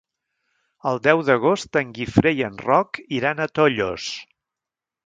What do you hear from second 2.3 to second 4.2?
i en Roc iran a Tollos.